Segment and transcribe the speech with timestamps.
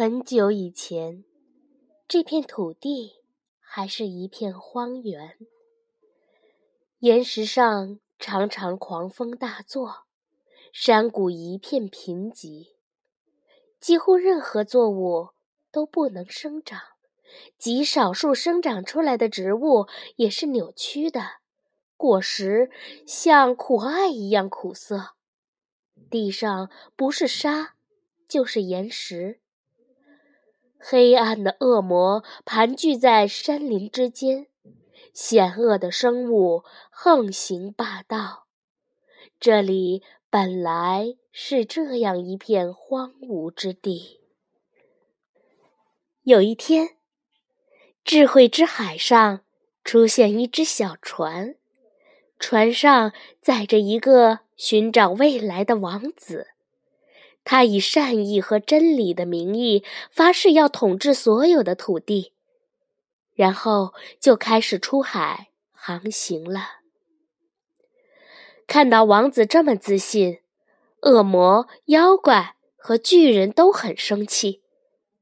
[0.00, 1.24] 很久以前，
[2.06, 3.16] 这片土地
[3.58, 5.36] 还是一片荒原，
[7.00, 10.04] 岩石上常常狂风大作，
[10.72, 12.68] 山谷一片贫瘠，
[13.80, 15.30] 几乎任何作物
[15.72, 16.80] 都不能生长，
[17.58, 21.38] 极少数生长出来的植物也是扭曲的，
[21.96, 22.70] 果实
[23.04, 25.16] 像苦艾一样苦涩。
[26.08, 27.74] 地上不是沙，
[28.28, 29.40] 就是岩石。
[30.78, 34.46] 黑暗的恶魔盘踞在山林之间，
[35.12, 38.46] 险恶的生物横行霸道。
[39.40, 44.20] 这里本来是这样一片荒芜之地。
[46.22, 46.96] 有一天，
[48.04, 49.40] 智慧之海上
[49.82, 51.56] 出现一只小船，
[52.38, 56.48] 船上载着一个寻找未来的王子。
[57.50, 62.34] 他以善意和真理的名义发誓要统治所有的土地，
[63.34, 66.80] 然后就开始出海航行了。
[68.66, 70.40] 看到王子这么自信，
[71.00, 74.60] 恶魔、妖怪和巨人都很生气，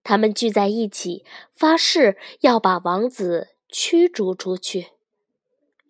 [0.03, 4.89] 他们聚在一起发誓要把王子驱逐出去。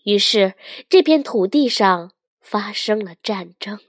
[0.05, 0.53] 于是，
[0.91, 3.80] 这片土地上发生了战争。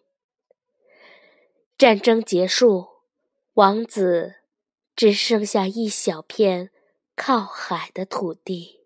[1.77, 2.87] 战争结束，
[3.53, 4.37] 王子
[4.95, 6.71] 只剩下一小片
[7.15, 8.79] 靠海的土地。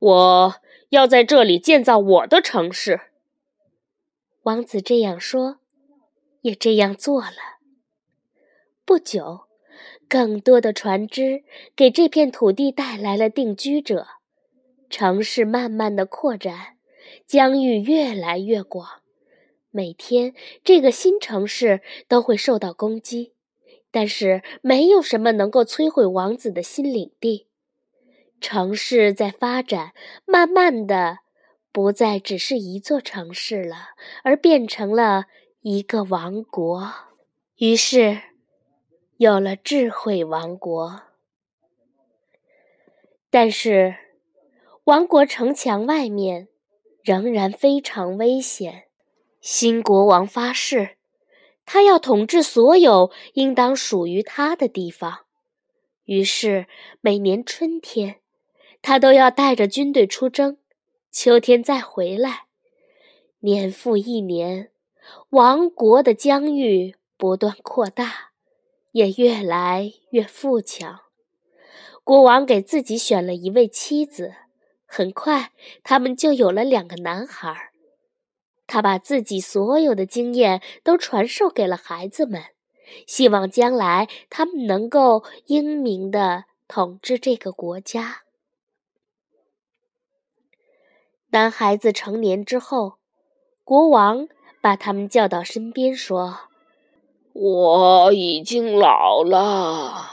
[0.00, 0.54] 我
[0.88, 3.02] 要在这里建造我的城市。
[4.42, 5.60] 王子这样说，
[6.40, 7.60] 也这样做了。
[8.84, 9.42] 不久，
[10.08, 11.44] 更多的船只
[11.76, 14.08] 给这片土地带来了定居者，
[14.90, 16.76] 城市慢慢的扩展，
[17.28, 19.01] 疆域越来越广。
[19.74, 23.32] 每天，这个新城市都会受到攻击，
[23.90, 27.48] 但是没有什么能够摧毁王子的新领地。
[28.38, 29.94] 城市在发展，
[30.26, 31.20] 慢慢的，
[31.72, 35.24] 不再只是一座城市了，而变成了
[35.62, 36.92] 一个王国。
[37.56, 38.20] 于是，
[39.16, 41.02] 有了智慧王国。
[43.30, 43.94] 但是，
[44.84, 46.48] 王国城墙外面
[47.02, 48.88] 仍然非常危险。
[49.42, 50.90] 新国王发誓，
[51.66, 55.24] 他要统治所有应当属于他的地方。
[56.04, 56.68] 于是，
[57.00, 58.20] 每年春天，
[58.80, 60.58] 他都要带着军队出征；
[61.10, 62.44] 秋天再回来。
[63.40, 64.70] 年复一年，
[65.30, 68.30] 王国的疆域不断扩大，
[68.92, 71.00] 也越来越富强。
[72.04, 74.34] 国王给自己选了一位妻子，
[74.86, 75.50] 很快，
[75.82, 77.71] 他们就有了两个男孩。
[78.72, 82.42] 他把自己所有的经验都传授给了孩子们，
[83.06, 88.22] 希望将来他们能够英明的统治这个国家。
[91.30, 92.94] 当孩子成年之后，
[93.62, 94.26] 国王
[94.62, 96.48] 把他们叫到身边，说
[97.34, 100.06] ：“我已经老了，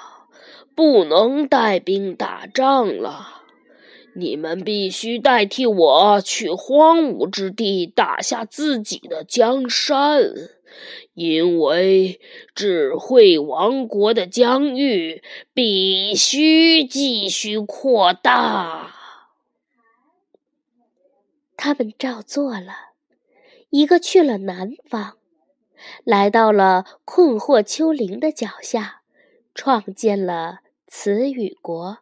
[0.76, 3.39] 不能带兵打仗了。”
[4.20, 10.22] 你们必须代替我去荒芜之地打下自己的江山，
[11.14, 12.20] 因为
[12.54, 18.96] 智慧王国的疆域必须继续扩大。
[21.56, 22.74] 他们照做了，
[23.70, 25.18] 一个去了南方，
[26.04, 29.02] 来到了困惑丘陵的脚下，
[29.54, 31.98] 创建了词语国；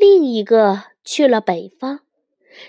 [0.00, 0.90] 另一个。
[1.02, 2.00] 去了北方，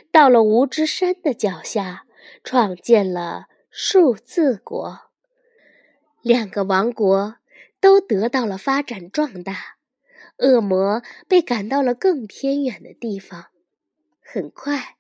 [0.09, 2.05] 到了无知山的脚下，
[2.43, 5.01] 创建了数字国。
[6.21, 7.35] 两个王国
[7.81, 9.75] 都得到了发展壮大，
[10.37, 13.47] 恶魔被赶到了更偏远的地方。
[14.21, 14.95] 很快，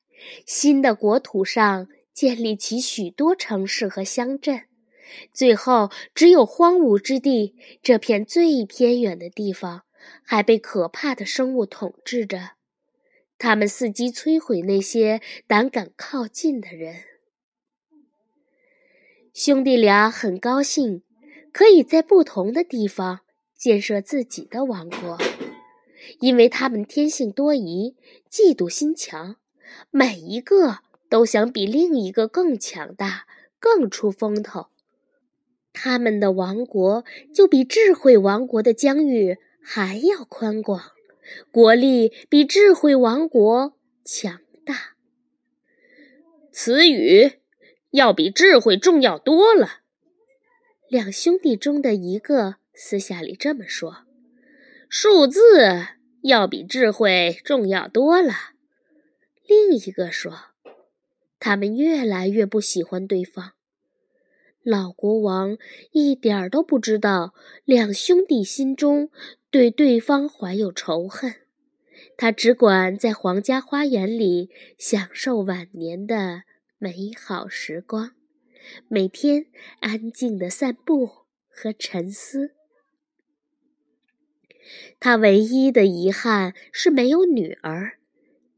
[0.45, 4.65] 新的国土上建立起许多城市和乡镇，
[5.33, 9.83] 最后只有荒芜之地这片最偏远的地方
[10.23, 12.51] 还被可怕的生物统治着。
[13.37, 17.03] 他们伺机摧毁那些胆敢靠近的人。
[19.33, 21.01] 兄弟俩很高兴，
[21.51, 23.21] 可以在不同的地方
[23.55, 25.17] 建设自己的王国，
[26.19, 27.95] 因为他们天性多疑、
[28.29, 29.37] 嫉妒心强，
[29.89, 33.25] 每一个都想比另一个更强大、
[33.57, 34.67] 更出风头。
[35.73, 40.91] 他们的王国就比智慧王国的疆域还要宽广。
[41.51, 43.73] 国力比智慧王国
[44.03, 44.95] 强大，
[46.51, 47.39] 词语
[47.91, 49.81] 要比智慧重要多了。
[50.89, 54.05] 两兄弟中的一个私下里这么说
[54.89, 55.39] ：“数字
[56.21, 58.33] 要比智慧重要多了。”
[59.47, 60.47] 另一个说
[61.39, 63.53] ：“他们越来越不喜欢对方。”
[64.63, 65.57] 老国王
[65.91, 67.33] 一点儿都不知道
[67.65, 69.09] 两兄弟心中
[69.49, 71.33] 对对方怀有仇恨，
[72.15, 76.43] 他只管在皇家花园里享受晚年的
[76.77, 78.11] 美好时光，
[78.87, 79.47] 每天
[79.79, 81.09] 安静的散步
[81.49, 82.53] 和沉思。
[84.99, 87.97] 他唯一的遗憾是没有女儿，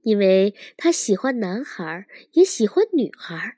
[0.02, 3.58] 因为他喜欢男孩，也喜欢女孩。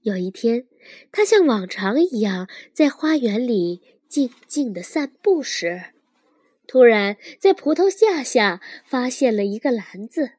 [0.00, 0.66] 有一天，
[1.10, 5.86] 他像往常一样在花园里静静地散步时，
[6.66, 10.32] 突然在葡萄架下发现了一个篮子，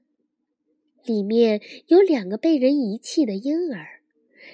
[1.03, 4.01] 里面有两个被人遗弃的婴儿，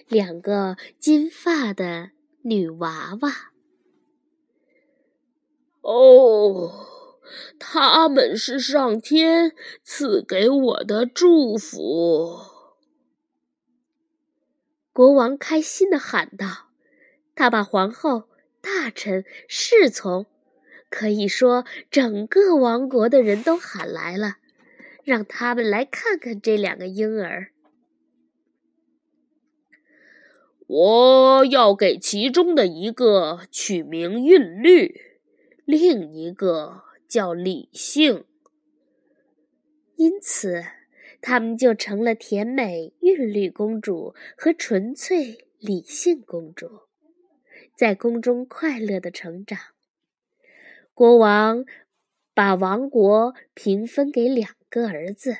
[0.08, 3.52] 两个金发的女娃娃。
[5.82, 6.86] 哦，
[7.58, 9.54] 他们是上天
[9.84, 12.49] 赐给我的祝福。
[15.00, 16.68] 国王开心地喊道
[17.34, 18.28] ：“他把皇后、
[18.60, 20.26] 大臣、侍从，
[20.90, 24.40] 可以说整个王国的人都喊来了，
[25.06, 27.54] 让他们来看看这两个婴儿。
[30.68, 35.00] 我要给其中的一个取名韵律，
[35.64, 38.26] 另一个叫理性。
[39.96, 40.66] 因此。”
[41.22, 46.82] 他们就成了甜美韵律公主和纯粹理性公主，
[47.76, 49.60] 在宫中快乐的成长。
[50.94, 51.66] 国王
[52.34, 55.38] 把王国平分给两个儿子，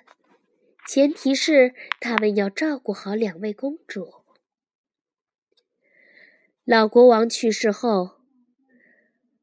[0.88, 4.14] 前提是他们要照顾好两位公主。
[6.66, 8.20] 老国王去世后，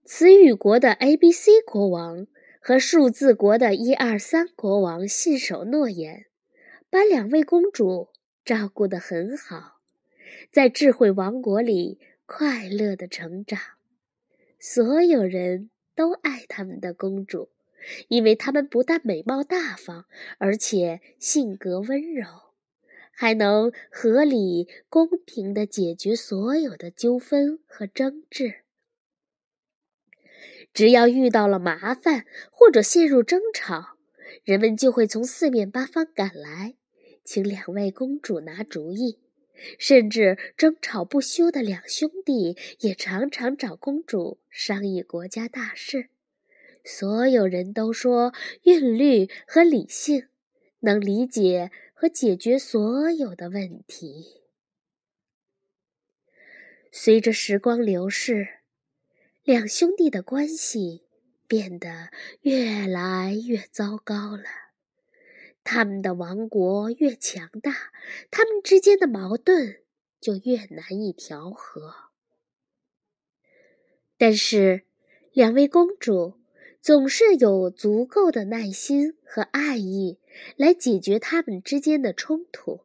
[0.04, 2.26] 词语国的 A、B、C 国王。
[2.66, 6.26] 和数字国的一二三国王信守诺言，
[6.90, 8.08] 把两位公主
[8.44, 9.78] 照顾得很好，
[10.50, 13.56] 在智慧王国里快乐的成长。
[14.58, 17.50] 所有人都爱他们的公主，
[18.08, 20.06] 因为她们不但美貌大方，
[20.38, 22.26] 而且性格温柔，
[23.12, 28.65] 还能合理公平地解决所有的纠纷和争执。
[30.76, 33.96] 只要遇到了麻烦或者陷入争吵，
[34.44, 36.74] 人们就会从四面八方赶来，
[37.24, 39.18] 请两位公主拿主意。
[39.78, 46.10] 甚至争吵不休的两兄弟也常常找公主商议国家大事。
[46.84, 48.34] 所有人都说
[48.64, 50.26] 韵律和理性
[50.80, 54.42] 能理解和解决所有的问题。
[56.92, 58.55] 随着时光流逝。
[59.46, 61.04] 两兄弟的关系
[61.46, 62.10] 变得
[62.40, 64.42] 越来越糟糕了，
[65.62, 67.92] 他们的王国越强大，
[68.32, 69.82] 他们之间的矛盾
[70.20, 71.94] 就越难以调和。
[74.18, 74.82] 但是，
[75.30, 76.40] 两位公主
[76.80, 80.18] 总是有足够的耐心和爱意
[80.56, 82.80] 来解决他们之间的冲突，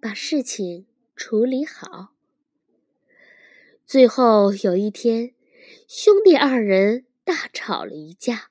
[0.00, 2.14] 把事情处理好。
[3.86, 5.33] 最后有一天。
[5.88, 8.50] 兄弟二人大吵了一架。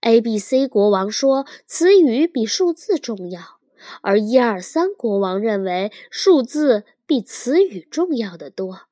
[0.00, 3.60] A、B、C 国王说词语比数字重要，
[4.00, 8.82] 而一二三国王认为数字比词语重要的多。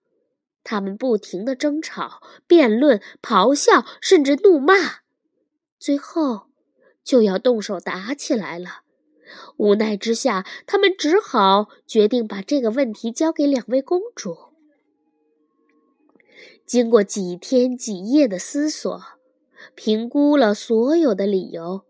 [0.63, 5.01] 他们不停地争吵、辩论、咆哮，甚至怒骂，
[5.79, 6.49] 最后
[7.03, 8.83] 就要动手打起来了。
[9.57, 14.50] 无奈之下，他们只好决定把这个问题交给两位公主。
[16.67, 19.03] 经过几天几夜的思索，
[19.75, 21.85] 评估了所有的理由，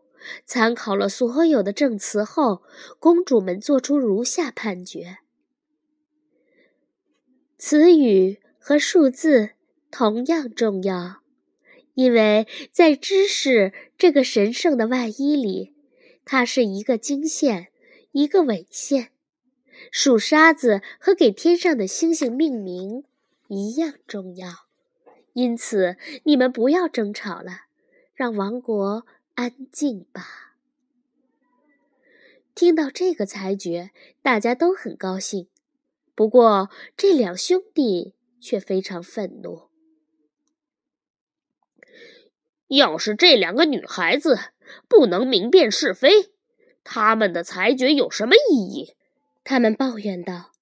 [0.45, 2.63] 参考了所有的证词后，
[2.99, 5.19] 公主们做出如下判决：
[7.59, 9.51] 词语和数字
[9.91, 11.21] 同样重要，
[11.95, 15.75] 因为在知识这个神圣的外衣里，
[16.25, 17.69] 它是一个经线，
[18.13, 19.11] 一个纬线。
[19.91, 23.05] 数沙子和给天上的星星命名
[23.51, 24.49] 一样重要。
[25.33, 27.63] 因此，你们不要争吵了，
[28.15, 30.57] 让王国安静吧。
[32.55, 33.91] 听到这个裁决，
[34.23, 35.49] 大家都很高兴。
[36.15, 39.69] 不过，这两兄弟却非常愤怒。
[42.69, 44.39] 要是这两个女孩子
[44.89, 46.31] 不能明辨是非，
[46.85, 48.95] 他们的裁决有什么意义？
[49.43, 50.53] 他们抱怨道：“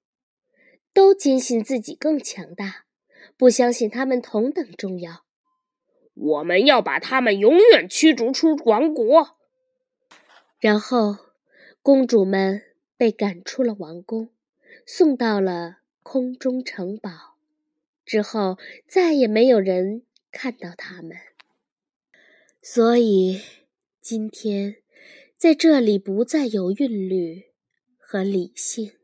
[0.99, 2.87] 都坚信自己更强大。”
[3.38, 5.25] 不相信他们同等重要。
[6.14, 9.37] 我们要把他们永远驱逐出王国。
[10.59, 11.19] 然后，
[11.83, 12.62] 公主们
[12.97, 14.31] 被赶出了王宫，
[14.85, 17.37] 送到了空中城堡。
[18.05, 20.02] 之后，再也没有人
[20.33, 21.17] 看到他们。
[22.61, 23.40] 所以，
[24.00, 24.78] 今天
[25.37, 27.52] 在这里不再有韵律
[27.97, 28.98] 和理性。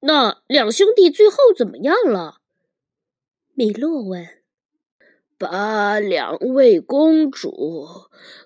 [0.00, 2.40] 那两兄弟最后怎么样了？
[3.54, 4.28] 米洛问。
[5.38, 7.86] 把两位公主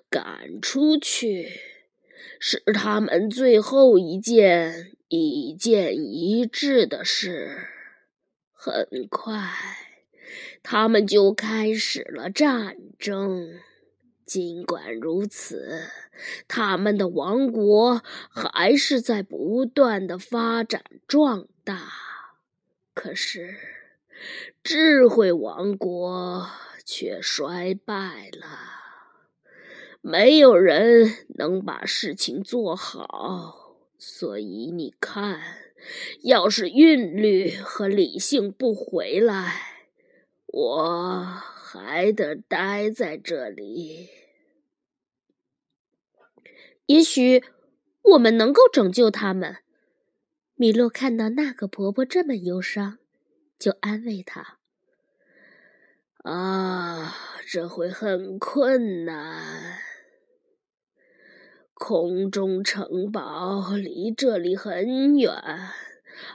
[0.09, 1.59] 赶出去，
[2.39, 7.67] 是他们最后一件一见一致的事。
[8.53, 9.51] 很快，
[10.63, 13.59] 他们就开始了战争。
[14.25, 15.83] 尽管如此，
[16.47, 21.91] 他们的王国还是在不断的发展壮大。
[22.93, 23.55] 可是，
[24.63, 26.49] 智慧王国
[26.83, 28.47] 却衰败了。
[30.01, 35.41] 没有人能把事情做好，所以你看，
[36.23, 39.61] 要是韵律和理性不回来，
[40.47, 41.54] 我。
[41.75, 44.09] 还得待在这里。
[46.85, 47.43] 也许
[48.01, 49.57] 我们能够拯救他们。
[50.55, 52.99] 米洛看到那个婆婆这么忧伤，
[53.59, 54.59] 就安慰她
[56.23, 57.13] ：“啊，
[57.45, 59.79] 这会很困难。
[61.73, 65.33] 空中城堡离这里很远，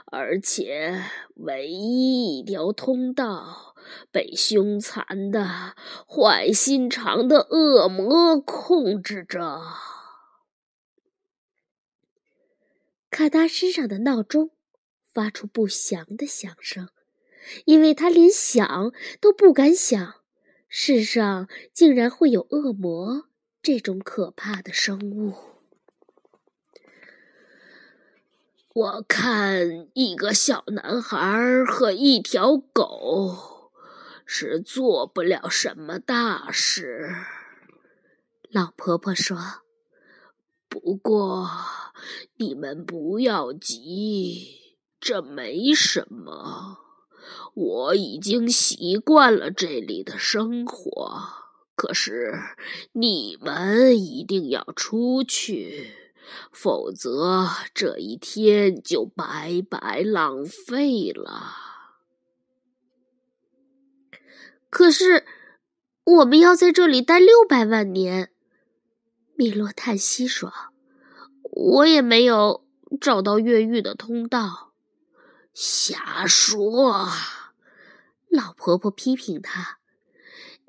[0.05, 1.01] 而且
[1.35, 3.70] 唯一一条通道。”
[4.11, 5.75] 被凶残的、
[6.07, 9.61] 坏心肠的恶魔控制着。
[13.09, 14.51] 卡达身上的闹钟
[15.13, 16.89] 发出不祥的响声，
[17.65, 20.21] 因为他连想都不敢想，
[20.69, 23.25] 世上竟然会有恶魔
[23.61, 25.33] 这种可怕的生物。
[28.73, 33.50] 我看一个小男孩和一条狗。
[34.33, 37.13] 是做不了什么大事，
[38.49, 39.37] 老婆婆说。
[40.69, 41.49] 不过
[42.37, 46.77] 你们不要急，这没什么。
[47.53, 51.23] 我已经习惯了这里的生活。
[51.75, 52.33] 可是
[52.93, 55.93] 你们一定要出去，
[56.53, 61.70] 否则这一天就白白浪费了。
[64.71, 65.25] 可是，
[66.05, 68.31] 我们要在这里待六百万年。
[69.35, 70.51] 米洛叹息说
[71.43, 72.65] ：“我也没有
[72.99, 74.73] 找到越狱的通道。”
[75.53, 77.09] 瞎说！
[78.29, 79.80] 老婆婆批评他。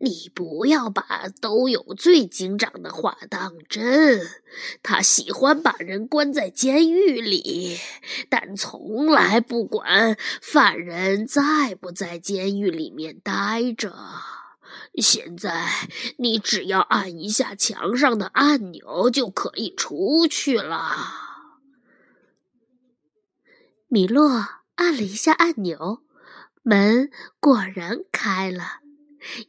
[0.05, 4.21] 你不要把都有最警长的话当真。
[4.83, 7.79] 他喜欢把人关在监狱里，
[8.29, 13.95] 但从来不管犯人在不在监狱里面待着。
[14.97, 15.69] 现在
[16.19, 20.97] 你只要按一下墙上的按钮，就可以出去了。
[23.87, 26.03] 米洛按了一下按钮，
[26.63, 28.82] 门果然开了。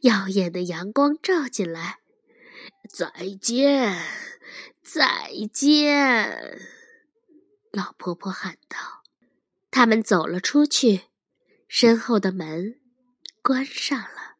[0.00, 1.98] 耀眼的阳光照进来，
[2.88, 3.96] 再见，
[4.82, 6.58] 再见！
[7.72, 9.02] 老婆婆喊道。
[9.70, 11.02] 他们走了出去，
[11.66, 12.76] 身后的门
[13.42, 14.36] 关上了。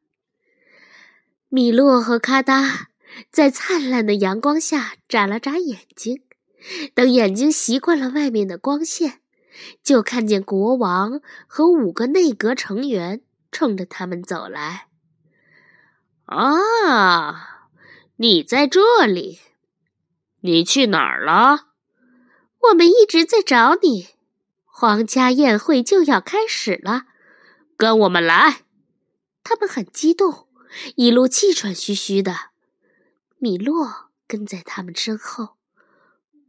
[1.49, 2.91] 米洛和咔哒
[3.33, 6.23] 在灿烂的阳光下眨了眨眼睛，
[6.95, 9.21] 等眼睛习惯了外面的光线，
[9.83, 14.87] 就看见国王和五个内阁成员冲着他们走来。
[16.26, 17.69] 啊，
[18.16, 19.40] 你在这里？
[20.40, 21.69] 你去哪儿了？
[22.69, 24.09] 我们一直在找你。
[24.64, 27.04] 皇家宴会就要开始了，
[27.76, 28.62] 跟我们来。
[29.43, 30.49] 他们很激动，
[30.97, 32.35] 一路气喘吁吁的。
[33.38, 35.57] 米洛跟在他们身后。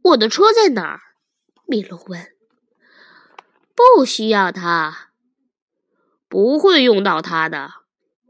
[0.02, 1.00] 我的车在哪儿？
[1.66, 2.32] 米洛问。
[3.74, 5.10] 不需要它，
[6.28, 7.82] 不会用到它的，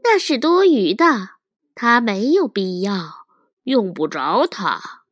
[0.03, 1.36] 那是多余的。
[1.79, 3.27] 他没有必要，
[3.61, 5.03] 用不着他。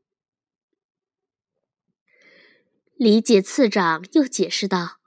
[2.95, 4.97] 理解次长又解释道：“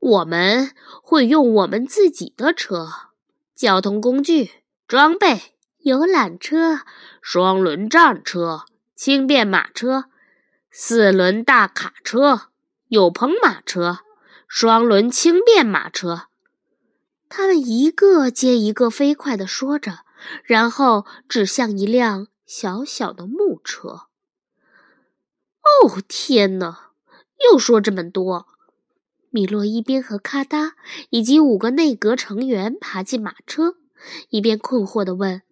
[0.00, 2.88] 我们会用我们自己的车、
[3.54, 6.80] 交通工具、装备、游览车、
[7.20, 8.64] 双轮战车、
[8.94, 10.06] 轻便马车、
[10.70, 12.48] 四轮大卡车、
[12.86, 13.98] 有棚马车、
[14.46, 16.28] 双轮轻便马车、
[17.28, 20.06] 他们一个接一个飞快地说着，
[20.44, 24.08] 然后指向一辆小小的木车。
[25.62, 26.92] 哦，天哪！
[27.50, 28.46] 又说这么多。
[29.30, 30.74] 米洛一边和咔哒
[31.10, 33.76] 以及五个内阁成员爬进马车，
[34.30, 35.42] 一边困惑地问：“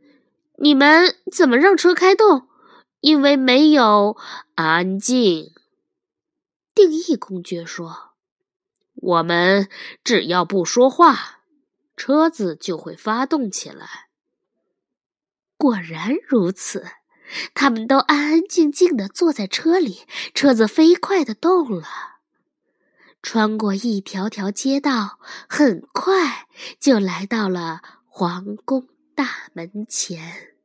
[0.58, 2.48] 你们怎么让车开动？
[3.00, 4.16] 因为没有
[4.54, 5.52] 安静。”
[6.74, 8.14] 定义公爵说
[8.96, 9.68] ：“我们
[10.02, 11.42] 只要不说话，
[11.96, 14.05] 车子就会发动起来。”
[15.56, 16.86] 果然如此，
[17.54, 21.86] 他们都安安静静的坐在车里，车子飞快的动了。
[23.22, 26.46] 穿过一条条街道，很快
[26.78, 30.55] 就来到了皇宫大门前。